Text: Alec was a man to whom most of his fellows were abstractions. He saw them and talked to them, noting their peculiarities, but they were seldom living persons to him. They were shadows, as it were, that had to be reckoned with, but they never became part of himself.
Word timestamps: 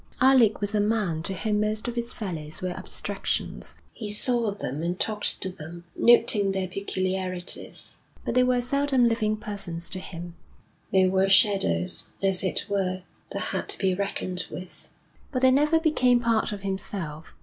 Alec 0.19 0.61
was 0.61 0.73
a 0.73 0.79
man 0.79 1.21
to 1.21 1.35
whom 1.35 1.59
most 1.61 1.87
of 1.87 1.93
his 1.93 2.11
fellows 2.11 2.59
were 2.59 2.69
abstractions. 2.71 3.75
He 3.93 4.09
saw 4.09 4.49
them 4.51 4.81
and 4.81 4.99
talked 4.99 5.39
to 5.43 5.49
them, 5.51 5.83
noting 5.95 6.53
their 6.53 6.67
peculiarities, 6.67 7.97
but 8.25 8.33
they 8.33 8.41
were 8.41 8.61
seldom 8.61 9.07
living 9.07 9.37
persons 9.37 9.91
to 9.91 9.99
him. 9.99 10.33
They 10.91 11.07
were 11.07 11.29
shadows, 11.29 12.09
as 12.23 12.43
it 12.43 12.65
were, 12.67 13.03
that 13.29 13.39
had 13.39 13.69
to 13.69 13.77
be 13.77 13.93
reckoned 13.93 14.47
with, 14.49 14.89
but 15.31 15.43
they 15.43 15.51
never 15.51 15.79
became 15.79 16.19
part 16.19 16.51
of 16.51 16.61
himself. 16.61 17.33